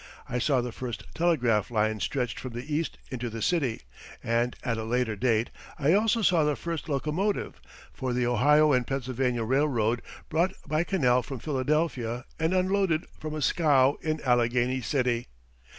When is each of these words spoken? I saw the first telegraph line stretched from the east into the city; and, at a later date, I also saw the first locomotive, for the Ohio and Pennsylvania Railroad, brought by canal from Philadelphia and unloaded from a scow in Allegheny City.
I 0.27 0.39
saw 0.39 0.61
the 0.61 0.71
first 0.71 1.03
telegraph 1.13 1.69
line 1.69 1.99
stretched 1.99 2.39
from 2.39 2.53
the 2.53 2.73
east 2.73 2.97
into 3.11 3.29
the 3.29 3.39
city; 3.43 3.81
and, 4.23 4.55
at 4.63 4.79
a 4.79 4.83
later 4.83 5.15
date, 5.15 5.51
I 5.77 5.93
also 5.93 6.23
saw 6.23 6.43
the 6.43 6.55
first 6.55 6.89
locomotive, 6.89 7.61
for 7.93 8.11
the 8.11 8.25
Ohio 8.25 8.71
and 8.73 8.87
Pennsylvania 8.87 9.43
Railroad, 9.43 10.01
brought 10.27 10.53
by 10.67 10.83
canal 10.83 11.21
from 11.21 11.37
Philadelphia 11.37 12.25
and 12.39 12.51
unloaded 12.51 13.05
from 13.19 13.35
a 13.35 13.43
scow 13.43 13.99
in 14.01 14.19
Allegheny 14.21 14.81
City. 14.81 15.27